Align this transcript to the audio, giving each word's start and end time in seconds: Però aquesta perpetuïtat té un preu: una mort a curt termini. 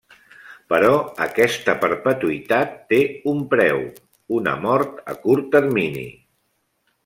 Però 0.71 0.93
aquesta 1.25 1.75
perpetuïtat 1.83 2.73
té 2.93 3.03
un 3.35 3.45
preu: 3.53 3.85
una 4.41 4.57
mort 4.67 4.99
a 5.15 5.19
curt 5.27 5.57
termini. 5.59 6.07